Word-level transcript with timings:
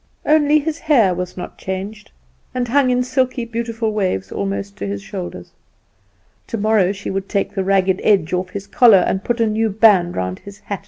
Only 0.25 0.57
his 0.57 0.79
hair 0.79 1.13
was 1.13 1.37
not 1.37 1.59
changed, 1.59 2.09
and 2.55 2.67
hung 2.67 2.89
in 2.89 3.03
silky 3.03 3.45
beautiful 3.45 3.93
waves 3.93 4.31
almost 4.31 4.75
to 4.77 4.87
his 4.87 5.03
shoulders. 5.03 5.51
Tomorrow 6.47 6.93
she 6.93 7.11
would 7.11 7.29
take 7.29 7.53
the 7.53 7.63
ragged 7.63 8.01
edge 8.03 8.33
off 8.33 8.49
his 8.49 8.65
collar, 8.65 9.03
and 9.05 9.23
put 9.23 9.39
a 9.39 9.45
new 9.45 9.69
band 9.69 10.15
round 10.15 10.39
his 10.39 10.57
hat. 10.61 10.79